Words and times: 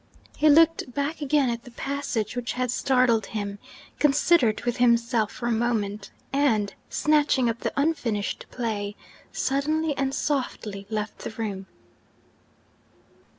He 0.35 0.49
looked 0.49 0.91
back 0.95 1.21
again 1.21 1.51
at 1.51 1.61
the 1.63 1.69
passage 1.69 2.35
which 2.35 2.53
had 2.53 2.71
startled 2.71 3.27
him 3.27 3.59
considered 3.99 4.63
with 4.63 4.77
himself 4.77 5.31
for 5.31 5.45
a 5.45 5.51
moment 5.51 6.09
and, 6.33 6.73
snatching 6.89 7.47
up 7.47 7.59
the 7.59 7.71
unfinished 7.79 8.47
play, 8.49 8.95
suddenly 9.31 9.95
and 9.95 10.11
softly 10.15 10.87
left 10.89 11.19
the 11.19 11.29
room. 11.29 11.67